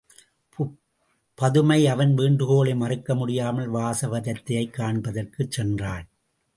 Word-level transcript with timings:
பதுமை 1.35 1.87
அவன் 1.87 2.13
வேண்டுகோளை 2.13 2.75
மறுக்க 2.75 3.15
முடியாமல், 3.15 3.71
வாசவதத்தையைக் 3.71 4.73
காண்பதற்குச் 4.77 5.51
சென்றாள். 5.57 6.05